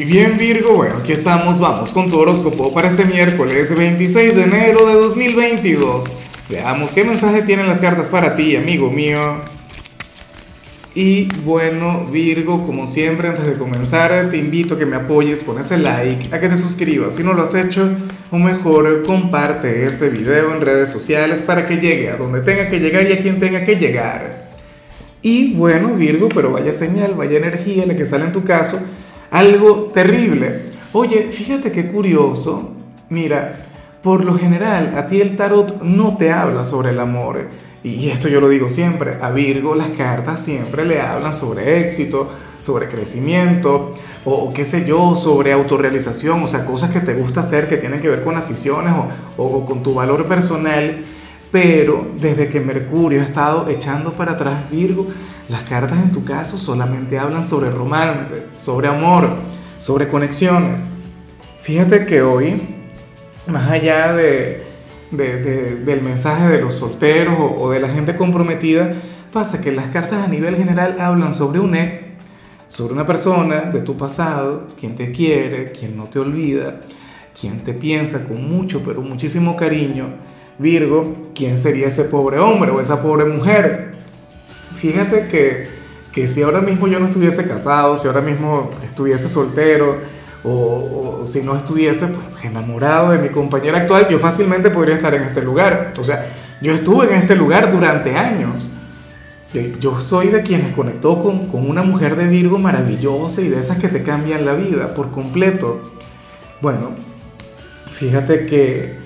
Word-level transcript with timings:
Y 0.00 0.04
bien 0.06 0.38
Virgo, 0.38 0.76
bueno, 0.76 0.96
aquí 0.96 1.12
estamos, 1.12 1.60
vamos 1.60 1.92
con 1.92 2.10
tu 2.10 2.18
horóscopo 2.18 2.72
para 2.72 2.88
este 2.88 3.04
miércoles 3.04 3.76
26 3.76 4.34
de 4.34 4.44
enero 4.44 4.86
de 4.86 4.94
2022. 4.94 6.06
Veamos 6.48 6.92
qué 6.92 7.04
mensaje 7.04 7.42
tienen 7.42 7.66
las 7.66 7.82
cartas 7.82 8.08
para 8.08 8.34
ti, 8.34 8.56
amigo 8.56 8.90
mío. 8.90 9.42
Y 10.94 11.28
bueno, 11.44 12.06
Virgo, 12.10 12.64
como 12.64 12.86
siempre, 12.86 13.28
antes 13.28 13.44
de 13.44 13.58
comenzar, 13.58 14.30
te 14.30 14.38
invito 14.38 14.76
a 14.76 14.78
que 14.78 14.86
me 14.86 14.96
apoyes 14.96 15.44
con 15.44 15.60
ese 15.60 15.76
like, 15.76 16.34
a 16.34 16.40
que 16.40 16.48
te 16.48 16.56
suscribas 16.56 17.16
si 17.16 17.22
no 17.22 17.34
lo 17.34 17.42
has 17.42 17.54
hecho, 17.54 17.90
o 18.30 18.38
mejor, 18.38 19.02
comparte 19.02 19.84
este 19.84 20.08
video 20.08 20.54
en 20.54 20.62
redes 20.62 20.88
sociales 20.88 21.42
para 21.42 21.66
que 21.66 21.76
llegue 21.76 22.08
a 22.08 22.16
donde 22.16 22.40
tenga 22.40 22.70
que 22.70 22.80
llegar 22.80 23.06
y 23.06 23.12
a 23.12 23.20
quien 23.20 23.38
tenga 23.38 23.66
que 23.66 23.76
llegar. 23.76 24.48
Y 25.20 25.52
bueno, 25.52 25.88
Virgo, 25.88 26.30
pero 26.34 26.50
vaya 26.50 26.72
señal, 26.72 27.12
vaya 27.12 27.36
energía 27.36 27.84
la 27.84 27.94
que 27.94 28.06
sale 28.06 28.24
en 28.24 28.32
tu 28.32 28.44
caso, 28.44 28.80
algo 29.30 29.90
terrible. 29.94 30.70
Oye, 30.92 31.30
fíjate 31.30 31.70
qué 31.72 31.86
curioso. 31.88 32.70
Mira, 33.08 33.66
por 34.02 34.24
lo 34.24 34.38
general, 34.38 34.94
a 34.96 35.06
ti 35.06 35.20
el 35.20 35.36
tarot 35.36 35.82
no 35.82 36.16
te 36.16 36.32
habla 36.32 36.64
sobre 36.64 36.90
el 36.90 37.00
amor. 37.00 37.48
Y 37.82 38.10
esto 38.10 38.28
yo 38.28 38.40
lo 38.40 38.48
digo 38.48 38.68
siempre, 38.68 39.16
a 39.22 39.30
Virgo 39.30 39.74
las 39.74 39.90
cartas 39.90 40.44
siempre 40.44 40.84
le 40.84 41.00
hablan 41.00 41.32
sobre 41.32 41.80
éxito, 41.80 42.30
sobre 42.58 42.88
crecimiento, 42.88 43.94
o, 44.26 44.52
qué 44.52 44.66
sé 44.66 44.84
yo, 44.84 45.16
sobre 45.16 45.52
autorrealización, 45.52 46.42
o 46.42 46.46
sea, 46.46 46.66
cosas 46.66 46.90
que 46.90 47.00
te 47.00 47.14
gusta 47.14 47.40
hacer 47.40 47.68
que 47.68 47.78
tienen 47.78 48.02
que 48.02 48.08
ver 48.08 48.22
con 48.22 48.36
aficiones 48.36 48.92
o, 49.38 49.42
o 49.42 49.64
con 49.64 49.82
tu 49.82 49.94
valor 49.94 50.26
personal. 50.26 51.02
Pero 51.52 52.06
desde 52.20 52.48
que 52.48 52.60
Mercurio 52.60 53.20
ha 53.20 53.24
estado 53.24 53.68
echando 53.68 54.12
para 54.12 54.32
atrás 54.32 54.70
Virgo, 54.70 55.08
las 55.48 55.62
cartas 55.62 55.98
en 55.98 56.12
tu 56.12 56.24
caso 56.24 56.58
solamente 56.58 57.18
hablan 57.18 57.42
sobre 57.42 57.70
romance, 57.70 58.44
sobre 58.54 58.86
amor, 58.86 59.30
sobre 59.80 60.08
conexiones. 60.08 60.84
Fíjate 61.62 62.06
que 62.06 62.22
hoy, 62.22 62.62
más 63.48 63.68
allá 63.68 64.12
de, 64.12 64.62
del 65.10 66.02
mensaje 66.02 66.48
de 66.48 66.60
los 66.60 66.74
solteros 66.74 67.36
o, 67.36 67.62
o 67.62 67.70
de 67.70 67.80
la 67.80 67.88
gente 67.88 68.14
comprometida, 68.14 68.94
pasa 69.32 69.60
que 69.60 69.72
las 69.72 69.88
cartas 69.88 70.24
a 70.24 70.28
nivel 70.28 70.56
general 70.56 71.00
hablan 71.00 71.32
sobre 71.32 71.58
un 71.58 71.74
ex, 71.74 72.00
sobre 72.68 72.94
una 72.94 73.06
persona 73.06 73.62
de 73.72 73.80
tu 73.80 73.96
pasado, 73.96 74.68
quien 74.78 74.94
te 74.94 75.10
quiere, 75.10 75.72
quien 75.72 75.96
no 75.96 76.04
te 76.04 76.20
olvida, 76.20 76.82
quien 77.38 77.64
te 77.64 77.72
piensa 77.74 78.28
con 78.28 78.48
mucho, 78.48 78.82
pero 78.84 79.02
muchísimo 79.02 79.56
cariño 79.56 80.30
Virgo, 80.60 81.14
¿quién 81.34 81.56
sería 81.56 81.86
ese 81.86 82.04
pobre 82.04 82.38
hombre 82.38 82.70
o 82.70 82.82
esa 82.82 83.00
pobre 83.00 83.24
mujer? 83.24 83.92
Fíjate 84.76 85.26
que, 85.28 85.68
que 86.12 86.26
si 86.26 86.42
ahora 86.42 86.60
mismo 86.60 86.86
yo 86.86 87.00
no 87.00 87.06
estuviese 87.06 87.48
casado, 87.48 87.96
si 87.96 88.06
ahora 88.06 88.20
mismo 88.20 88.68
estuviese 88.84 89.26
soltero, 89.26 89.96
o, 90.44 91.22
si 91.24 91.42
no 91.42 91.56
estuviese 91.56 92.08
pues, 92.08 92.44
enamorado 92.44 93.12
de 93.12 93.18
mi 93.18 93.30
compañera 93.30 93.78
actual, 93.78 94.06
yo 94.10 94.18
fácilmente 94.18 94.68
podría 94.68 94.96
estar 94.96 95.14
en 95.14 95.22
este 95.22 95.40
lugar. 95.40 95.94
O 95.98 96.04
sea, 96.04 96.30
yo 96.60 96.74
estuve 96.74 97.06
en 97.06 97.14
este 97.14 97.36
lugar 97.36 97.72
durante 97.72 98.14
años. 98.14 98.70
Yo 99.80 99.98
soy 100.02 100.28
de 100.28 100.42
quienes 100.42 100.74
conectó 100.74 101.22
con, 101.22 101.48
con 101.48 101.70
una 101.70 101.82
mujer 101.82 102.16
de 102.16 102.26
Virgo 102.26 102.58
maravillosa 102.58 103.40
y 103.40 103.48
de 103.48 103.58
esas 103.58 103.78
que 103.78 103.88
te 103.88 104.02
cambian 104.02 104.44
la 104.44 104.52
vida 104.52 104.92
por 104.92 105.10
completo. 105.10 105.80
Bueno, 106.60 106.90
fíjate 107.90 108.44
que 108.44 108.99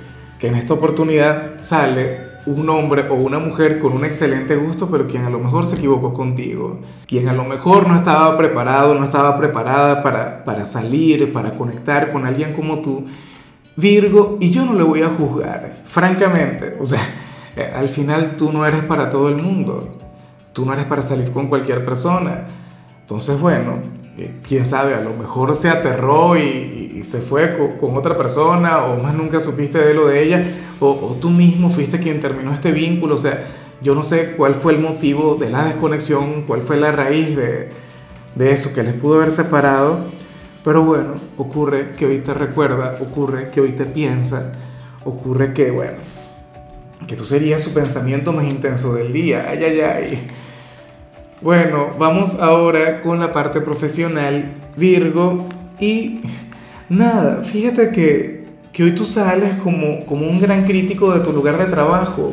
en 0.46 0.54
esta 0.54 0.74
oportunidad 0.74 1.60
sale 1.60 2.34
un 2.46 2.68
hombre 2.68 3.08
o 3.08 3.14
una 3.14 3.38
mujer 3.38 3.78
con 3.78 3.92
un 3.92 4.04
excelente 4.04 4.56
gusto, 4.56 4.88
pero 4.90 5.06
quien 5.06 5.24
a 5.24 5.30
lo 5.30 5.38
mejor 5.38 5.66
se 5.66 5.76
equivocó 5.76 6.12
contigo, 6.12 6.80
quien 7.06 7.28
a 7.28 7.32
lo 7.32 7.44
mejor 7.44 7.88
no 7.88 7.96
estaba 7.96 8.36
preparado, 8.36 8.94
no 8.94 9.04
estaba 9.04 9.38
preparada 9.38 10.02
para, 10.02 10.44
para 10.44 10.66
salir, 10.66 11.32
para 11.32 11.52
conectar 11.52 12.12
con 12.12 12.26
alguien 12.26 12.52
como 12.52 12.80
tú, 12.80 13.06
Virgo, 13.76 14.36
y 14.40 14.50
yo 14.50 14.64
no 14.64 14.74
le 14.74 14.82
voy 14.82 15.02
a 15.02 15.08
juzgar, 15.08 15.82
francamente, 15.84 16.76
o 16.78 16.86
sea, 16.86 17.00
eh, 17.56 17.72
al 17.74 17.88
final 17.88 18.36
tú 18.36 18.52
no 18.52 18.66
eres 18.66 18.84
para 18.84 19.10
todo 19.10 19.28
el 19.28 19.36
mundo, 19.36 19.98
tú 20.52 20.66
no 20.66 20.72
eres 20.74 20.84
para 20.84 21.02
salir 21.02 21.32
con 21.32 21.48
cualquier 21.48 21.84
persona, 21.84 22.46
entonces 23.00 23.40
bueno, 23.40 24.03
eh, 24.16 24.32
quién 24.46 24.64
sabe, 24.64 24.94
a 24.94 25.00
lo 25.00 25.12
mejor 25.14 25.54
se 25.56 25.68
aterró 25.68 26.36
y, 26.36 27.00
se 27.02 27.20
fue 27.20 27.58
con, 27.78 27.96
otra 27.96 28.16
persona 28.16 28.86
o 28.86 29.02
más 29.02 29.12
nunca 29.12 29.38
supiste 29.38 29.78
de 29.78 29.92
lo 29.92 30.06
de 30.06 30.22
ella 30.22 30.42
o, 30.80 31.16
tú 31.20 31.28
mismo 31.28 31.68
fuiste 31.68 31.98
quien 31.98 32.20
terminó 32.20 32.52
este 32.52 32.72
vínculo, 32.72 33.16
o 33.16 33.18
sea, 33.18 33.44
yo 33.82 33.94
no 33.94 34.04
sé 34.04 34.32
cuál 34.36 34.54
fue 34.54 34.72
el 34.72 34.78
motivo 34.78 35.34
de 35.34 35.50
la 35.50 35.66
desconexión, 35.66 36.44
cuál 36.46 36.62
fue 36.62 36.78
la 36.78 36.92
raíz 36.92 37.36
de, 37.36 37.68
de 38.36 38.52
eso 38.52 38.72
que 38.72 38.82
les 38.82 38.94
pudo 38.94 39.16
haber 39.16 39.32
separado, 39.32 39.98
pero 40.64 40.82
bueno, 40.82 41.16
ocurre 41.36 41.90
que 41.90 42.06
hoy 42.06 42.20
te 42.20 42.32
recuerda, 42.32 42.96
ocurre 43.00 43.50
que 43.50 43.60
hoy 43.60 43.72
te 43.72 43.84
piensa, 43.84 44.52
ocurre 45.04 45.52
que, 45.52 45.70
bueno, 45.70 45.98
que 47.06 47.16
tú 47.16 47.26
serías 47.26 47.62
su 47.62 47.74
pensamiento 47.74 48.32
más 48.32 48.46
intenso 48.46 48.94
del 48.94 49.12
día, 49.12 49.46
ay, 49.48 49.62
ay, 49.62 49.80
ay. 49.80 50.26
Bueno, 51.44 51.90
vamos 51.98 52.36
ahora 52.40 53.02
con 53.02 53.20
la 53.20 53.30
parte 53.30 53.60
profesional, 53.60 54.54
Virgo, 54.78 55.46
y 55.78 56.22
nada, 56.88 57.42
fíjate 57.44 57.90
que, 57.90 58.82
hoy 58.82 58.94
tú 58.94 59.04
sales 59.04 59.52
como, 59.62 60.06
como 60.06 60.26
un 60.26 60.40
gran 60.40 60.64
crítico 60.64 61.12
de 61.12 61.20
tu 61.20 61.34
lugar 61.34 61.58
de 61.58 61.66
trabajo. 61.66 62.32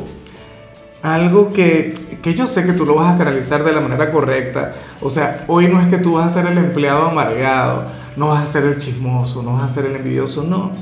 Algo 1.02 1.50
que, 1.50 1.92
que 2.22 2.32
yo 2.32 2.46
sé 2.46 2.64
que 2.64 2.72
tú 2.72 2.86
lo 2.86 2.94
vas 2.94 3.14
a 3.14 3.18
canalizar 3.18 3.62
de 3.64 3.72
la 3.72 3.82
manera 3.82 4.10
correcta. 4.10 4.76
O 5.02 5.10
sea, 5.10 5.44
hoy 5.46 5.68
no 5.68 5.78
es 5.82 5.88
que 5.88 5.98
tú 5.98 6.14
vas 6.14 6.34
a 6.34 6.40
ser 6.40 6.50
el 6.50 6.56
empleado 6.56 7.04
amargado, 7.04 7.84
no 8.16 8.28
vas 8.28 8.48
a 8.48 8.50
ser 8.50 8.64
el 8.64 8.78
chismoso, 8.78 9.42
no 9.42 9.52
vas 9.52 9.64
a 9.64 9.68
ser 9.68 9.90
el 9.90 9.96
envidioso, 9.96 10.42
no. 10.42 10.72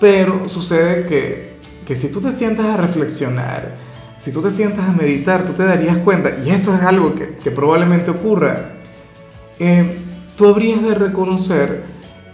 Pero 0.00 0.48
sucede 0.48 1.06
que, 1.06 1.60
que 1.86 1.94
si 1.94 2.10
tú 2.10 2.20
te 2.20 2.32
sientas 2.32 2.66
a 2.66 2.76
reflexionar, 2.76 3.89
si 4.20 4.32
tú 4.32 4.42
te 4.42 4.50
sientas 4.50 4.86
a 4.86 4.92
meditar, 4.92 5.46
tú 5.46 5.54
te 5.54 5.64
darías 5.64 5.96
cuenta, 5.96 6.30
y 6.44 6.50
esto 6.50 6.74
es 6.74 6.82
algo 6.82 7.14
que, 7.14 7.50
probablemente 7.50 8.10
ocurra, 8.10 8.72
eh, 9.58 9.96
tú 10.36 10.46
habrías 10.46 10.82
de 10.82 10.94
reconocer 10.94 11.84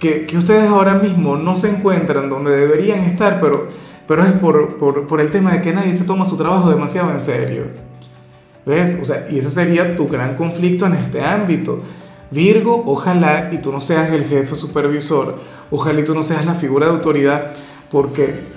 que, 0.01 0.27
ustedes 0.37 0.69
ahora 0.69 0.95
mismo 0.95 1.37
no 1.37 1.55
se 1.55 1.71
encuentran 1.71 2.29
donde 2.29 2.51
deberían 2.51 3.05
estar, 3.05 3.39
pero, 3.41 3.69
pero 4.09 4.25
es 4.25 4.33
por, 4.33 4.79
por, 5.07 5.21
el 5.21 5.31
tema 5.31 5.53
de 5.53 5.63
que 5.63 5.73
nadie 5.73 5.95
se 5.95 6.05
toma 6.05 6.25
su 6.25 6.37
trabajo 6.37 6.71
demasiado 6.71 7.13
en 7.13 7.21
serio. 7.21 7.63
¿Ves? 8.67 8.99
O 9.01 9.07
sea, 9.07 9.29
y 9.31 9.39
ese 9.39 9.51
sería 9.53 9.95
tu 9.95 10.09
gran 10.09 10.35
conflicto 10.35 10.87
en 10.87 10.95
este 10.95 11.25
ámbito. 11.25 11.83
Virgo, 12.33 12.83
ojalá 12.85 13.51
y 13.53 13.59
tú 13.59 13.71
no 13.71 13.81
seas 13.81 14.11
el 14.11 14.25
jefe 14.25 14.57
supervisor, 14.57 15.39
ojalá 15.71 16.01
y 16.01 16.05
tú 16.05 16.17
no 16.17 16.25
seas 16.25 16.45
la 16.45 16.57
figura 16.57 16.87
de 16.87 16.95
autoridad, 16.95 17.53
porque 17.93 18.56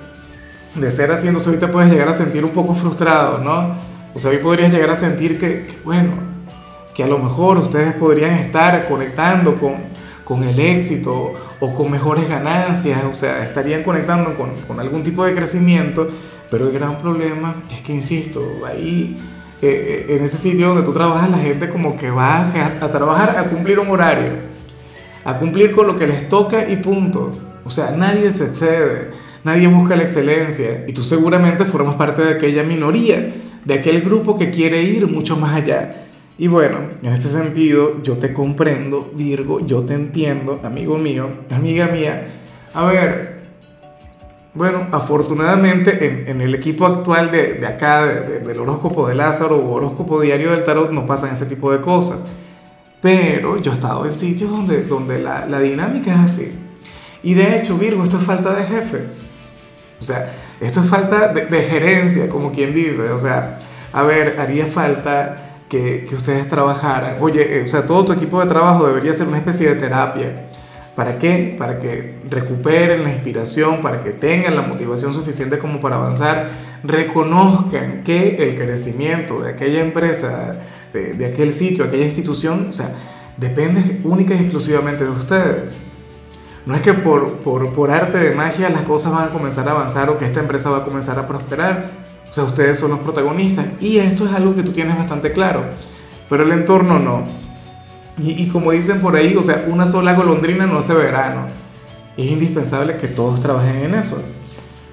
de 0.76 0.92
ser 0.92 1.10
entonces 1.10 1.48
ahorita 1.48 1.72
puedes 1.72 1.92
llegar 1.92 2.10
a 2.10 2.14
sentir 2.14 2.46
un 2.46 2.52
poco 2.52 2.74
frustrado, 2.74 3.40
¿no? 3.40 3.76
O 4.14 4.20
sea, 4.20 4.32
hoy 4.32 4.38
podrías 4.38 4.72
llegar 4.72 4.90
a 4.90 4.96
sentir 4.96 5.40
que, 5.40 5.68
bueno, 5.84 6.12
que 6.94 7.04
a 7.04 7.08
lo 7.08 7.18
mejor 7.18 7.58
ustedes 7.58 7.94
podrían 7.94 8.36
estar 8.36 8.88
conectando 8.88 9.56
con, 9.56 9.76
con 10.24 10.44
el 10.44 10.60
éxito 10.60 11.34
o 11.60 11.74
con 11.74 11.92
mejores 11.92 12.28
ganancias, 12.30 13.04
o 13.12 13.16
sea, 13.16 13.44
estarían 13.44 13.84
conectando 13.84 14.36
con, 14.36 14.56
con 14.68 14.80
algún 14.80 15.04
tipo 15.04 15.26
de 15.26 15.34
crecimiento, 15.34 16.08
pero 16.50 16.68
el 16.68 16.74
gran 16.74 16.98
problema 16.98 17.64
es 17.72 17.82
que, 17.82 17.94
insisto, 17.94 18.42
ahí 18.66 19.18
eh, 19.62 20.06
eh, 20.10 20.16
en 20.16 20.24
ese 20.24 20.38
sitio 20.38 20.70
donde 20.70 20.84
tú 20.84 20.94
trabajas, 20.94 21.30
la 21.30 21.40
gente 21.40 21.70
como 21.70 21.98
que 21.98 22.10
va 22.12 22.52
a, 22.52 22.86
a 22.86 22.92
trabajar 22.92 23.38
a 23.38 23.44
cumplir 23.46 23.80
un 23.80 23.90
horario, 23.90 24.32
a 25.26 25.38
cumplir 25.38 25.72
con 25.72 25.88
lo 25.88 25.98
que 25.98 26.08
les 26.08 26.30
toca 26.30 26.70
y 26.70 26.78
punto. 26.78 27.32
O 27.66 27.70
sea, 27.70 27.92
nadie 27.92 28.32
se 28.32 28.46
excede 28.46 29.12
nadie 29.44 29.68
busca 29.68 29.96
la 29.96 30.04
excelencia 30.04 30.86
y 30.88 30.94
tú 30.94 31.04
seguramente 31.04 31.66
formas 31.66 31.96
parte 31.96 32.24
de 32.24 32.34
aquella 32.34 32.64
minoría, 32.64 33.34
de 33.66 33.74
aquel 33.74 34.02
grupo 34.02 34.38
que 34.38 34.50
quiere 34.50 34.82
ir 34.84 35.08
mucho 35.08 35.38
más 35.38 35.56
allá. 35.56 36.06
Y 36.38 36.48
bueno, 36.48 36.78
en 37.04 37.12
ese 37.12 37.28
sentido 37.28 38.02
yo 38.02 38.18
te 38.18 38.34
comprendo, 38.34 39.12
Virgo, 39.14 39.60
yo 39.66 39.82
te 39.82 39.94
entiendo, 39.94 40.62
amigo 40.64 40.98
mío, 40.98 41.30
amiga 41.52 41.88
mía. 41.88 42.42
A 42.74 42.86
ver, 42.86 43.40
bueno, 44.54 44.88
afortunadamente 44.92 46.30
en, 46.30 46.42
el 46.42 46.56
equipo 46.56 46.86
actual 46.86 47.32
de, 47.32 47.66
acá, 47.68 48.06
del 48.06 48.60
horóscopo 48.60 49.08
de 49.08 49.16
Lázaro 49.16 49.58
o 49.58 49.74
horóscopo 49.74 50.22
diario 50.22 50.52
del 50.52 50.64
tarot, 50.64 50.92
no 50.92 51.06
pasan 51.06 51.34
ese 51.34 51.46
tipo 51.46 51.72
de 51.72 51.82
cosas. 51.82 52.26
Pero 53.02 53.62
yo 53.62 53.72
he 53.72 53.76
estado 53.76 54.06
en 54.06 54.14
sitios 54.14 54.50
donde, 54.50 54.84
donde 54.84 55.20
la, 55.20 55.46
la 55.46 55.60
dinámica 55.60 56.14
es 56.14 56.20
así. 56.20 56.52
Y 57.22 57.34
de 57.34 57.58
hecho, 57.58 57.78
Virgo, 57.78 58.04
esto 58.04 58.18
es 58.18 58.24
falta 58.24 58.56
de 58.56 58.64
jefe. 58.64 59.19
O 60.00 60.04
sea, 60.04 60.34
esto 60.62 60.82
es 60.82 60.88
falta 60.88 61.30
de, 61.34 61.62
gerencia, 61.64 62.30
como 62.30 62.52
quien 62.52 62.74
dice. 62.74 63.10
O 63.10 63.18
sea, 63.18 63.60
a 63.94 64.04
ver, 64.04 64.40
haría 64.40 64.66
falta 64.66 65.56
que, 65.70 66.06
que, 66.08 66.16
ustedes 66.16 66.48
trabajaran. 66.48 67.18
Oye, 67.20 67.60
eh, 67.60 67.64
o 67.64 67.68
sea, 67.68 67.86
todo 67.86 68.06
tu 68.06 68.14
equipo 68.14 68.40
de 68.42 68.48
trabajo 68.48 68.88
debería 68.88 69.14
ser 69.14 69.28
una 69.28 69.38
especie 69.38 69.70
de 69.70 69.76
terapia. 69.76 70.48
¿Para 70.96 71.18
qué? 71.18 71.56
Para 71.58 71.80
que 71.80 72.20
recuperen 72.30 73.04
la 73.04 73.14
inspiración, 73.14 73.82
para 73.82 74.04
que 74.04 74.12
tengan 74.12 74.56
la 74.56 74.64
motivación 74.64 75.14
suficiente 75.14 75.58
como 75.58 75.80
para 75.80 75.96
avanzar, 75.96 76.50
reconozcan 76.84 78.04
que 78.04 78.36
el 78.38 78.58
crecimiento 78.58 79.42
de 79.42 79.52
aquella 79.52 79.82
empresa, 79.82 80.60
de, 80.92 81.14
de 81.14 81.26
aquel 81.26 81.54
sitio, 81.54 81.86
aquella 81.86 82.06
institución, 82.06 82.68
o 82.70 82.74
sea, 82.74 82.92
depende 83.38 84.02
única 84.04 84.34
y 84.34 84.40
exclusivamente 84.40 85.06
de 85.06 85.12
ustedes. 85.12 85.89
No 86.66 86.76
es 86.76 86.82
que 86.82 86.94
por, 86.94 87.38
por, 87.38 87.72
por 87.74 87.92
arte 87.92 88.18
de 88.18 88.36
magia 88.36 88.70
las 88.70 88.82
cosas 88.82 89.12
van 89.12 89.30
a 89.30 89.30
comenzar 89.30 89.68
a 89.68 89.72
avanzar 89.72 90.10
o 90.10 90.18
que 90.18 90.26
esta 90.26 90.40
empresa 90.40 90.70
va 90.70 90.78
a 90.78 90.84
comenzar 90.84 91.18
a 91.18 91.28
prosperar. 91.28 91.92
O 92.30 92.34
sea, 92.34 92.44
ustedes 92.44 92.78
son 92.78 92.92
los 92.92 93.00
protagonistas. 93.00 93.66
Y 93.80 93.98
esto 93.98 94.26
es 94.28 94.34
algo 94.34 94.56
que 94.56 94.64
tú 94.64 94.72
tienes 94.72 94.98
bastante 94.98 95.32
claro. 95.32 95.64
Pero 96.30 96.44
el 96.44 96.52
entorno 96.52 97.00
no. 97.00 97.24
Y, 98.18 98.44
y 98.44 98.50
como 98.50 98.72
dicen 98.72 99.02
por 99.02 99.16
ahí, 99.16 99.36
o 99.36 99.42
sea, 99.42 99.66
una 99.68 99.86
sola 99.86 100.14
golondrina 100.14 100.66
no 100.66 100.78
hace 100.78 100.94
verano. 100.94 101.48
Es 102.18 102.30
indispensable 102.30 102.98
que 102.98 103.08
todos 103.08 103.40
trabajen 103.40 103.78
en 103.78 103.96
eso. 103.96 104.22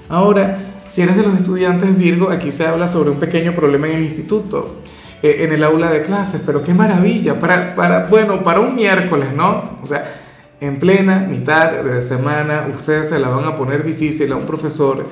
Ahora, 0.09 0.67
si 0.87 1.03
eres 1.03 1.17
de 1.17 1.25
los 1.25 1.37
estudiantes 1.37 1.97
Virgo, 1.99 2.31
aquí 2.31 2.51
se 2.51 2.67
habla 2.67 2.87
sobre 2.87 3.11
un 3.11 3.19
pequeño 3.19 3.53
problema 3.53 3.89
en 3.89 3.97
el 3.97 4.03
instituto, 4.05 4.77
eh, 5.23 5.39
en 5.41 5.53
el 5.53 5.65
aula 5.65 5.91
de 5.91 6.05
clases, 6.05 6.43
pero 6.47 6.63
qué 6.63 6.73
maravilla, 6.73 7.41
para, 7.41 7.75
para, 7.75 8.07
bueno, 8.07 8.43
para 8.45 8.61
un 8.61 8.75
miércoles, 8.77 9.29
¿no? 9.35 9.79
O 9.83 9.87
sea, 9.87 10.26
en 10.61 10.79
plena 10.79 11.27
mitad 11.29 11.71
de 11.83 12.03
semana, 12.03 12.67
ustedes 12.75 13.09
se 13.09 13.19
la 13.19 13.29
van 13.29 13.45
a 13.45 13.57
poner 13.57 13.85
difícil 13.85 14.33
a 14.33 14.37
un 14.37 14.47
profesor 14.47 15.05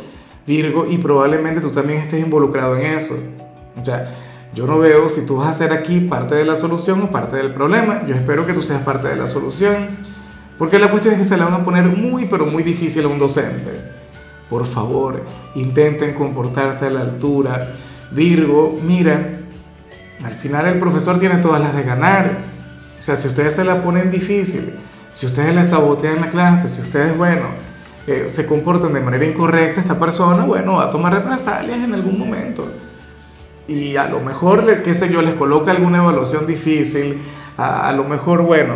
Virgo 0.46 0.87
y 0.87 0.99
probablemente 0.99 1.61
tú 1.61 1.70
también 1.70 2.00
estés 2.00 2.20
involucrado 2.20 2.76
en 2.76 2.87
eso. 2.93 3.14
O 3.81 3.85
sea, 3.85 4.14
yo 4.55 4.67
no 4.67 4.79
veo 4.79 5.08
si 5.08 5.26
tú 5.26 5.37
vas 5.37 5.49
a 5.49 5.52
ser 5.52 5.73
aquí 5.73 6.00
parte 6.00 6.35
de 6.35 6.44
la 6.44 6.55
solución 6.55 7.02
o 7.02 7.11
parte 7.11 7.37
del 7.37 7.52
problema. 7.52 8.06
Yo 8.06 8.14
espero 8.14 8.46
que 8.46 8.52
tú 8.52 8.62
seas 8.62 8.82
parte 8.82 9.08
de 9.08 9.17
la 9.17 9.26
solución, 9.26 9.88
porque 10.58 10.79
la 10.79 10.91
cuestión 10.91 11.14
es 11.14 11.20
que 11.20 11.25
se 11.25 11.37
la 11.37 11.46
van 11.46 11.55
a 11.55 11.64
poner 11.64 11.85
muy, 11.87 12.26
pero 12.26 12.46
muy 12.46 12.62
difícil 12.62 13.05
a 13.05 13.08
un 13.08 13.19
docente. 13.19 13.70
Por 14.50 14.67
favor, 14.67 15.25
intenten 15.55 16.14
comportarse 16.14 16.87
a 16.87 16.91
la 16.91 17.00
altura. 17.00 17.73
Virgo, 18.11 18.79
mira, 18.85 19.41
al 20.23 20.35
final 20.35 20.67
el 20.67 20.79
profesor 20.79 21.19
tiene 21.19 21.38
todas 21.38 21.61
las 21.61 21.75
de 21.75 21.82
ganar. 21.82 22.31
O 22.99 23.02
sea, 23.02 23.17
si 23.17 23.29
ustedes 23.29 23.56
se 23.56 23.64
la 23.64 23.82
ponen 23.82 24.11
difícil, 24.11 24.75
si 25.15 25.27
ustedes 25.27 25.55
le 25.55 25.65
sabotean 25.65 26.21
la 26.21 26.29
clase, 26.29 26.69
si 26.69 26.83
ustedes, 26.83 27.17
bueno, 27.17 27.47
eh, 28.07 28.27
se 28.29 28.47
comportan 28.47 28.93
de 28.93 29.01
manera 29.01 29.25
incorrecta, 29.25 29.81
esta 29.81 29.99
persona, 29.99 30.45
bueno, 30.45 30.75
va 30.75 30.87
a 30.87 30.91
tomar 30.91 31.15
represalias 31.15 31.79
en 31.79 31.95
algún 31.95 32.19
momento. 32.19 32.67
Y 33.69 33.97
a 33.97 34.09
lo 34.09 34.19
mejor, 34.21 34.83
qué 34.83 34.93
sé 34.93 35.13
yo, 35.13 35.23
les 35.23 35.35
coloca 35.35 35.71
alguna 35.71 35.99
evaluación 35.99 36.49
difícil, 36.49 37.23
a, 37.57 37.89
a 37.89 37.93
lo 37.93 38.03
mejor, 38.05 38.43
bueno, 38.43 38.75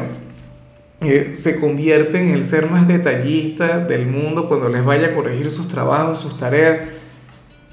eh, 1.00 1.30
se 1.32 1.60
convierte 1.60 2.20
en 2.20 2.28
el 2.28 2.44
ser 2.44 2.70
más 2.70 2.86
detallista 2.86 3.80
del 3.80 4.06
mundo 4.06 4.48
cuando 4.48 4.68
les 4.68 4.84
vaya 4.84 5.08
a 5.08 5.14
corregir 5.16 5.50
sus 5.50 5.66
trabajos, 5.68 6.20
sus 6.20 6.38
tareas. 6.38 6.84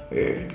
Eh, 0.10 0.48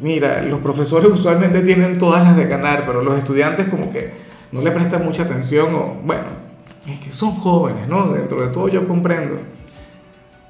mira, 0.00 0.40
los 0.42 0.60
profesores 0.60 1.10
usualmente 1.10 1.62
tienen 1.62 1.98
todas 1.98 2.22
las 2.22 2.36
de 2.36 2.46
ganar, 2.46 2.84
pero 2.86 3.02
los 3.02 3.18
estudiantes 3.18 3.68
como 3.68 3.92
que 3.92 4.12
no 4.52 4.60
le 4.60 4.70
prestan 4.70 5.04
mucha 5.04 5.24
atención 5.24 5.74
o, 5.74 6.00
bueno, 6.04 6.45
es 6.86 7.00
que 7.00 7.12
son 7.12 7.32
jóvenes, 7.32 7.88
¿no? 7.88 8.08
Dentro 8.08 8.40
de 8.40 8.52
todo 8.52 8.68
yo 8.68 8.86
comprendo. 8.86 9.38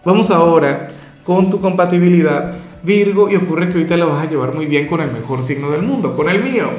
Vamos 0.05 0.31
ahora 0.31 0.91
con 1.25 1.51
tu 1.51 1.61
compatibilidad 1.61 2.55
Virgo 2.83 3.29
y 3.29 3.37
ocurre 3.37 3.73
que 3.73 3.85
te 3.85 3.97
la 3.97 4.05
vas 4.05 4.27
a 4.27 4.31
llevar 4.31 4.55
muy 4.55 4.67
bien 4.67 4.87
con 4.87 5.01
el 5.01 5.11
mejor 5.11 5.43
signo 5.43 5.71
del 5.71 5.83
mundo, 5.83 6.15
con 6.15 6.29
el 6.29 6.43
mío. 6.43 6.71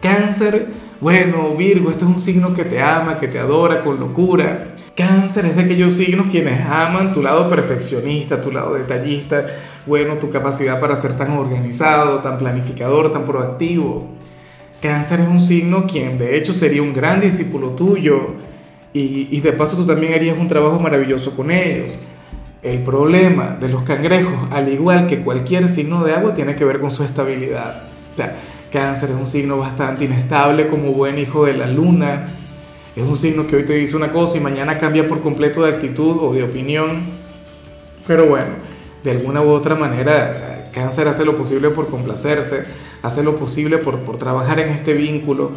Cáncer 0.00 0.68
bueno, 1.00 1.54
Virgo, 1.56 1.90
este 1.90 2.04
es 2.04 2.10
un 2.10 2.20
signo 2.20 2.52
que 2.52 2.66
te 2.66 2.82
ama, 2.82 3.18
que 3.18 3.26
te 3.26 3.38
adora 3.38 3.80
con 3.80 3.98
locura. 3.98 4.68
Cáncer 4.94 5.46
es 5.46 5.56
de 5.56 5.62
aquellos 5.62 5.94
signos 5.94 6.26
quienes 6.30 6.60
aman 6.66 7.14
tu 7.14 7.22
lado 7.22 7.48
perfeccionista, 7.48 8.42
tu 8.42 8.52
lado 8.52 8.74
detallista, 8.74 9.46
bueno, 9.86 10.16
tu 10.16 10.28
capacidad 10.28 10.78
para 10.78 10.94
ser 10.96 11.16
tan 11.16 11.30
organizado, 11.30 12.18
tan 12.18 12.36
planificador, 12.36 13.10
tan 13.10 13.24
proactivo. 13.24 14.08
Cáncer 14.82 15.20
es 15.20 15.28
un 15.28 15.40
signo 15.40 15.86
quien 15.86 16.18
de 16.18 16.36
hecho 16.36 16.52
sería 16.52 16.82
un 16.82 16.92
gran 16.92 17.22
discípulo 17.22 17.70
tuyo 17.70 18.34
y, 18.92 19.28
y 19.30 19.40
de 19.40 19.52
paso 19.52 19.76
tú 19.76 19.86
también 19.86 20.14
harías 20.14 20.38
un 20.38 20.48
trabajo 20.48 20.78
maravilloso 20.78 21.32
con 21.36 21.50
ellos. 21.50 21.98
El 22.62 22.82
problema 22.82 23.56
de 23.58 23.68
los 23.68 23.82
cangrejos, 23.84 24.34
al 24.50 24.68
igual 24.68 25.06
que 25.06 25.20
cualquier 25.20 25.68
signo 25.68 26.04
de 26.04 26.12
agua, 26.12 26.34
tiene 26.34 26.56
que 26.56 26.64
ver 26.64 26.80
con 26.80 26.90
su 26.90 27.04
estabilidad. 27.04 27.84
O 28.12 28.16
sea, 28.16 28.36
Cáncer 28.70 29.10
es 29.10 29.16
un 29.16 29.26
signo 29.26 29.56
bastante 29.56 30.04
inestable 30.04 30.68
como 30.68 30.92
buen 30.92 31.18
hijo 31.18 31.46
de 31.46 31.54
la 31.54 31.66
luna. 31.66 32.26
Es 32.94 33.02
un 33.02 33.16
signo 33.16 33.46
que 33.46 33.56
hoy 33.56 33.64
te 33.64 33.74
dice 33.74 33.96
una 33.96 34.12
cosa 34.12 34.36
y 34.36 34.40
mañana 34.40 34.78
cambia 34.78 35.08
por 35.08 35.22
completo 35.22 35.62
de 35.62 35.74
actitud 35.74 36.18
o 36.20 36.32
de 36.32 36.42
opinión. 36.42 37.00
Pero 38.06 38.26
bueno, 38.26 38.50
de 39.02 39.10
alguna 39.10 39.40
u 39.40 39.48
otra 39.50 39.74
manera, 39.74 40.68
Cáncer 40.72 41.08
hace 41.08 41.24
lo 41.24 41.36
posible 41.36 41.70
por 41.70 41.88
complacerte, 41.88 42.64
hace 43.02 43.24
lo 43.24 43.36
posible 43.36 43.78
por, 43.78 44.00
por 44.00 44.18
trabajar 44.18 44.60
en 44.60 44.68
este 44.68 44.92
vínculo. 44.92 45.52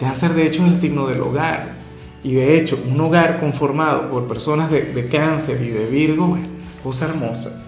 Cáncer 0.00 0.32
de 0.32 0.46
hecho 0.46 0.62
es 0.62 0.68
el 0.68 0.76
signo 0.76 1.06
del 1.06 1.20
hogar. 1.20 1.85
Y 2.26 2.34
de 2.34 2.58
hecho, 2.58 2.76
un 2.84 3.00
hogar 3.00 3.38
conformado 3.38 4.10
por 4.10 4.26
personas 4.26 4.68
de, 4.68 4.82
de 4.82 5.06
Cáncer 5.06 5.62
y 5.62 5.70
de 5.70 5.86
Virgo, 5.86 6.26
bueno, 6.26 6.48
cosa 6.82 7.04
hermosa. 7.04 7.64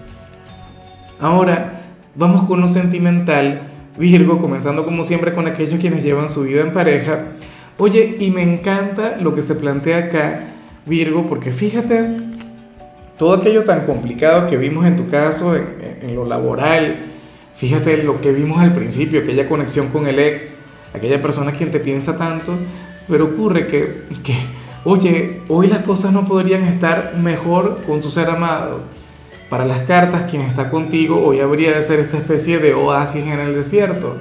Ahora, 1.20 1.82
vamos 2.16 2.42
con 2.42 2.60
lo 2.60 2.66
sentimental 2.66 3.70
Virgo, 3.96 4.40
comenzando 4.40 4.84
como 4.84 5.04
siempre 5.04 5.32
con 5.32 5.46
aquellos 5.46 5.78
quienes 5.78 6.02
llevan 6.02 6.28
su 6.28 6.42
vida 6.42 6.62
en 6.62 6.72
pareja. 6.72 7.34
Oye, 7.76 8.16
y 8.18 8.32
me 8.32 8.42
encanta 8.42 9.16
lo 9.20 9.32
que 9.32 9.42
se 9.42 9.54
plantea 9.54 9.98
acá, 9.98 10.54
Virgo, 10.86 11.26
porque 11.28 11.52
fíjate, 11.52 12.16
todo 13.16 13.34
aquello 13.34 13.62
tan 13.62 13.86
complicado 13.86 14.50
que 14.50 14.56
vimos 14.56 14.86
en 14.86 14.96
tu 14.96 15.08
caso, 15.08 15.54
en, 15.54 16.16
lo 16.16 16.24
laboral, 16.24 16.96
fíjate 17.54 18.02
lo 18.02 18.20
que 18.20 18.32
vimos 18.32 18.58
al 18.58 18.74
principio, 18.74 19.20
aquella 19.20 19.48
conexión 19.48 19.86
con 19.86 20.08
el 20.08 20.18
ex, 20.18 20.48
aquella 20.92 21.22
persona 21.22 21.52
quien 21.52 21.70
te 21.70 21.78
piensa 21.78 22.18
tanto, 22.18 22.54
pero 23.08 23.26
ocurre 23.26 23.66
que, 23.66 24.04
que 24.22 24.36
oye, 24.84 25.42
hoy 25.48 25.68
las 25.68 25.82
cosas 25.82 26.12
no 26.12 26.26
podrían 26.26 26.64
estar 26.64 27.14
mejor 27.16 27.82
con 27.86 28.00
tu 28.00 28.10
ser 28.10 28.30
amado 28.30 28.80
para 29.48 29.64
las 29.64 29.80
cartas, 29.80 30.24
quien 30.30 30.42
está 30.42 30.68
contigo 30.68 31.24
hoy 31.24 31.40
habría 31.40 31.72
de 31.72 31.80
ser 31.80 32.00
esa 32.00 32.18
especie 32.18 32.58
de 32.58 32.74
oasis 32.74 33.24
en 33.24 33.40
el 33.40 33.54
desierto. 33.54 34.16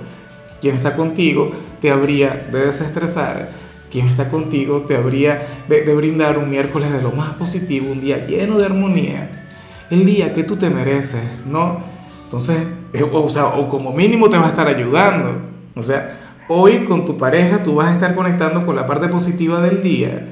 Quien 0.61 0.75
está 0.75 0.95
contigo 0.95 1.51
te 1.81 1.91
habría 1.91 2.47
de 2.51 2.65
desestresar. 2.65 3.51
Quien 3.91 4.07
está 4.07 4.29
contigo 4.29 4.85
te 4.87 4.95
habría 4.95 5.47
de, 5.67 5.81
brindar 5.93 6.37
un 6.37 6.49
miércoles 6.49 6.91
de 6.91 7.01
lo 7.01 7.11
más 7.11 7.33
positivo, 7.33 7.91
un 7.91 7.99
día 7.99 8.25
lleno 8.25 8.57
de 8.57 8.65
armonía. 8.65 9.45
El 9.89 10.05
día 10.05 10.33
que 10.33 10.43
tú 10.43 10.55
te 10.55 10.69
mereces, 10.69 11.23
¿no? 11.45 11.81
Entonces, 12.23 12.57
eh, 12.93 13.03
o, 13.03 13.29
sea, 13.29 13.47
o 13.47 13.67
como 13.67 13.93
mínimo 13.93 14.29
te 14.29 14.37
va 14.37 14.45
a 14.45 14.49
estar 14.49 14.67
ayudando. 14.67 15.41
O 15.75 15.83
sea, 15.83 16.16
hoy 16.49 16.85
con 16.85 17.05
tu 17.05 17.17
pareja 17.17 17.63
tú 17.63 17.75
vas 17.75 17.89
a 17.89 17.93
estar 17.93 18.15
conectando 18.15 18.65
con 18.65 18.75
la 18.75 18.87
parte 18.87 19.07
positiva 19.07 19.61
del 19.61 19.81
día. 19.81 20.29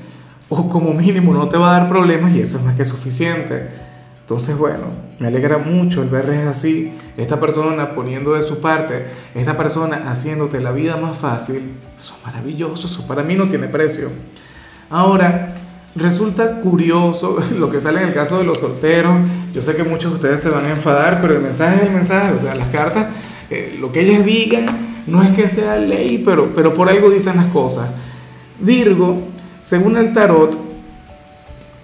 O 0.50 0.70
como 0.70 0.94
mínimo 0.94 1.34
no 1.34 1.50
te 1.50 1.58
va 1.58 1.76
a 1.76 1.80
dar 1.80 1.90
problemas 1.90 2.36
y 2.36 2.42
eso 2.42 2.58
es 2.58 2.64
más 2.64 2.76
que 2.76 2.86
suficiente. 2.86 3.70
Entonces, 4.22 4.58
bueno, 4.58 4.86
me 5.20 5.28
alegra 5.28 5.60
mucho 5.60 6.02
el 6.02 6.10
verles 6.10 6.48
así, 6.48 6.94
esta 7.16 7.40
persona 7.40 7.94
poniendo 7.94 8.34
de 8.34 8.42
su 8.42 8.60
parte, 8.60 9.06
esta 9.36 9.56
persona 9.56 10.10
haciéndote 10.10 10.60
la 10.60 10.72
vida 10.72 10.98
más 10.98 11.18
fácil. 11.18 11.74
Eso 11.98 12.16
es 12.18 12.26
maravilloso, 12.26 12.88
eso 12.88 13.06
para 13.06 13.24
mí 13.24 13.36
no 13.36 13.48
tiene 13.48 13.68
precio. 13.68 14.10
Ahora, 14.90 15.54
resulta 15.96 16.60
curioso 16.60 17.38
lo 17.60 17.70
que 17.70 17.80
sale 17.80 18.02
en 18.02 18.08
el 18.08 18.14
caso 18.14 18.38
de 18.38 18.46
los 18.46 18.60
solteros. 18.60 19.16
Yo 19.54 19.62
sé 19.62 19.76
que 19.76 19.84
muchos 19.84 20.12
de 20.12 20.16
ustedes 20.16 20.40
se 20.42 20.50
van 20.50 20.66
a 20.66 20.72
enfadar, 20.72 21.22
pero 21.22 21.36
el 21.36 21.42
mensaje 21.42 21.78
es 21.78 21.82
el 21.84 21.92
mensaje, 21.92 22.34
o 22.34 22.38
sea, 22.38 22.56
las 22.56 22.70
cartas, 22.70 23.08
eh, 23.50 23.78
lo 23.80 23.92
que 23.92 24.02
ellas 24.02 24.26
digan, 24.26 24.66
no 25.08 25.24
es 25.24 25.32
que 25.32 25.48
sea 25.48 25.78
ley, 25.78 26.22
pero, 26.26 26.52
pero 26.56 26.74
por 26.74 26.90
algo 26.90 27.10
dicen 27.10 27.38
las 27.38 27.48
cosas. 27.48 27.90
Virgo, 28.60 29.24
según 29.62 29.98
el 29.98 30.14
tarot, 30.14 30.66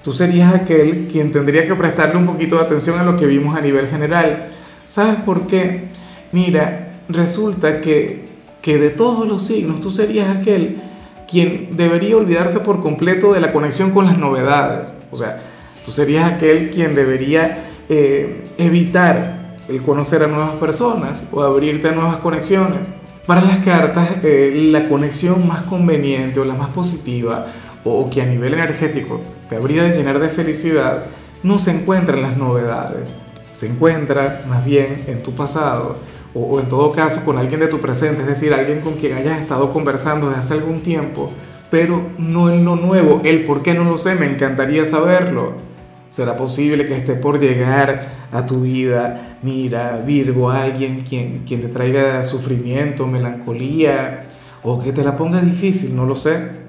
Tú 0.04 0.14
serías 0.14 0.54
aquel 0.56 1.08
quien 1.12 1.32
tendría 1.32 1.68
que 1.68 1.76
prestarle 1.76 2.18
un 2.18 2.26
poquito 2.26 2.56
de 2.56 2.64
atención 2.64 3.00
a 3.00 3.04
lo 3.04 3.18
que 3.18 3.28
vimos 3.28 3.56
a 3.56 3.62
nivel 3.62 3.88
general. 3.88 4.48
¿Sabes 4.88 5.18
por 5.18 5.46
qué? 5.46 5.90
Mira, 6.32 7.04
resulta 7.08 7.82
que, 7.82 8.30
que 8.64 8.80
de 8.80 8.90
todos 8.90 9.28
los 9.28 9.46
signos 9.46 9.80
tú 9.80 9.92
serías 9.92 10.36
aquel 10.36 10.82
quien 11.30 11.78
debería 11.78 12.18
olvidarse 12.18 12.62
por 12.62 12.82
completo 12.82 13.34
de 13.34 13.42
la 13.42 13.54
conexión 13.54 13.92
con 13.92 14.06
las 14.06 14.18
novedades. 14.18 14.94
O 15.12 15.18
sea, 15.18 15.40
tú 15.86 15.92
serías 15.92 16.34
aquel 16.34 16.72
quien 16.72 16.96
debería 16.96 17.68
eh, 17.88 18.44
evitar 18.58 19.56
el 19.70 19.84
conocer 19.84 20.24
a 20.24 20.28
nuevas 20.28 20.56
personas 20.56 21.30
o 21.32 21.44
abrirte 21.44 21.90
a 21.90 21.92
nuevas 21.92 22.18
conexiones. 22.18 22.92
Para 23.32 23.44
las 23.44 23.60
cartas, 23.60 24.10
eh, 24.24 24.52
la 24.74 24.90
conexión 24.90 25.48
más 25.48 25.62
conveniente 25.62 26.42
o 26.42 26.44
la 26.44 26.54
más 26.54 26.68
positiva 26.72 27.48
o 27.86 28.10
que 28.10 28.22
a 28.22 28.26
nivel 28.26 28.56
energético 28.56 29.22
te 29.50 29.56
habría 29.56 29.84
de 29.84 29.96
llenar 29.96 30.20
de 30.20 30.28
felicidad, 30.28 31.06
no 31.42 31.58
se 31.58 31.72
encuentra 31.72 32.18
en 32.18 32.24
las 32.24 32.36
novedades, 32.36 33.16
se 33.54 33.68
encuentra 33.68 34.44
más 34.50 34.66
bien 34.66 35.06
en 35.08 35.24
tu 35.24 35.34
pasado 35.34 35.96
o, 36.34 36.60
en 36.60 36.68
todo 36.68 36.92
caso 36.92 37.24
con 37.24 37.38
alguien 37.38 37.62
de 37.62 37.68
tu 37.68 37.80
presente, 37.80 38.24
es 38.24 38.28
decir, 38.28 38.54
alguien 38.54 38.82
con 38.82 38.96
quien 38.96 39.16
hayas 39.16 39.40
estado 39.40 39.72
conversando 39.72 40.28
desde 40.28 40.42
hace 40.42 40.54
algún 40.56 40.82
tiempo, 40.82 41.32
pero 41.70 42.04
no 42.18 42.50
en 42.50 42.66
lo 42.66 42.76
nuevo, 42.76 43.22
el 43.24 43.46
por 43.46 43.64
qué 43.64 43.74
no 43.74 43.86
lo 43.86 43.96
sé, 43.96 44.16
me 44.16 44.26
encantaría 44.26 44.84
saberlo. 44.84 45.71
¿Será 46.12 46.36
posible 46.36 46.88
que 46.88 46.98
esté 46.98 47.16
por 47.16 47.40
llegar 47.40 48.28
a 48.34 48.46
tu 48.46 48.64
vida, 48.64 49.38
mira, 49.42 50.04
Virgo, 50.06 50.52
alguien 50.52 51.04
quien, 51.08 51.46
quien 51.46 51.62
te 51.62 51.70
traiga 51.70 52.22
sufrimiento, 52.26 53.08
melancolía, 53.08 54.26
o 54.62 54.78
que 54.84 54.92
te 54.92 55.06
la 55.06 55.16
ponga 55.16 55.40
difícil, 55.40 55.96
no 55.96 56.06
lo 56.06 56.18
sé? 56.18 56.60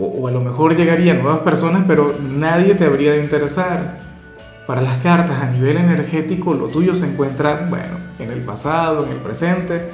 o, 0.00 0.26
a 0.26 0.32
lo 0.32 0.40
mejor 0.40 0.76
llegarían 0.76 1.22
nuevas 1.22 1.40
personas, 1.42 1.84
pero 1.86 2.16
nadie 2.20 2.74
te 2.74 2.84
habría 2.84 3.12
de 3.12 3.22
interesar. 3.22 3.98
Para 4.66 4.82
las 4.82 4.98
cartas 5.02 5.40
a 5.40 5.50
nivel 5.50 5.76
energético, 5.76 6.52
lo 6.52 6.66
tuyo 6.66 6.96
se 6.96 7.06
encuentra, 7.06 7.68
bueno, 7.70 7.96
en 8.18 8.32
el 8.32 8.40
pasado, 8.40 9.06
en 9.06 9.12
el 9.12 9.18
presente. 9.18 9.90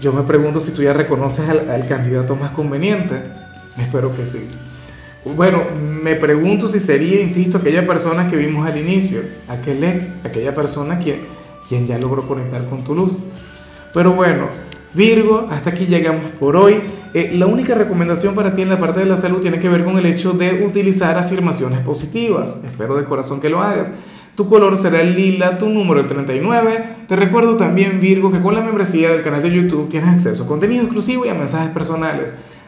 Yo 0.00 0.12
me 0.12 0.22
pregunto 0.22 0.60
si 0.60 0.72
tú 0.72 0.82
ya 0.82 0.92
reconoces 0.92 1.48
al, 1.48 1.68
al 1.68 1.86
candidato 1.88 2.36
más 2.36 2.52
conveniente. 2.52 3.20
Espero 3.76 4.14
que 4.16 4.24
sí. 4.24 4.48
Bueno, 5.36 5.62
me 6.02 6.14
pregunto 6.14 6.68
si 6.68 6.80
sería, 6.80 7.20
insisto, 7.20 7.58
aquella 7.58 7.86
persona 7.86 8.28
que 8.28 8.36
vimos 8.36 8.66
al 8.66 8.78
inicio, 8.78 9.20
aquel 9.46 9.84
ex, 9.84 10.10
aquella 10.24 10.54
persona 10.54 10.98
quien, 10.98 11.20
quien 11.68 11.86
ya 11.86 11.98
logró 11.98 12.26
conectar 12.26 12.64
con 12.66 12.84
tu 12.84 12.94
luz. 12.94 13.18
Pero 13.92 14.12
bueno, 14.12 14.46
Virgo, 14.94 15.46
hasta 15.50 15.70
aquí 15.70 15.86
llegamos 15.86 16.24
por 16.40 16.56
hoy. 16.56 16.80
Eh, 17.14 17.32
la 17.34 17.46
única 17.46 17.74
recomendación 17.74 18.34
para 18.34 18.54
ti 18.54 18.62
en 18.62 18.68
la 18.68 18.78
parte 18.78 19.00
de 19.00 19.06
la 19.06 19.16
salud 19.16 19.40
tiene 19.40 19.60
que 19.60 19.68
ver 19.68 19.84
con 19.84 19.98
el 19.98 20.06
hecho 20.06 20.32
de 20.32 20.64
utilizar 20.64 21.18
afirmaciones 21.18 21.80
positivas. 21.80 22.62
Espero 22.64 22.96
de 22.96 23.04
corazón 23.04 23.40
que 23.40 23.50
lo 23.50 23.62
hagas. 23.62 23.92
Tu 24.34 24.46
color 24.46 24.76
será 24.76 25.00
el 25.00 25.16
lila, 25.16 25.58
tu 25.58 25.68
número 25.68 26.00
el 26.00 26.06
39. 26.06 26.96
Te 27.08 27.16
recuerdo 27.16 27.56
también, 27.56 27.98
Virgo, 28.00 28.30
que 28.30 28.40
con 28.40 28.54
la 28.54 28.60
membresía 28.60 29.10
del 29.10 29.22
canal 29.22 29.42
de 29.42 29.50
YouTube 29.50 29.88
tienes 29.88 30.10
acceso 30.10 30.44
a 30.44 30.46
contenido 30.46 30.84
exclusivo 30.84 31.26
y 31.26 31.28
a 31.28 31.34
mensajes 31.34 31.70
personales 31.70 32.34